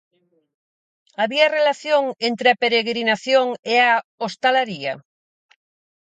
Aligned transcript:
Había 1.21 1.51
relación 1.57 2.03
entre 2.29 2.47
a 2.51 2.59
peregrinación 2.63 3.45
e 3.73 3.75
a 3.91 3.93
hostalaría? 4.23 4.93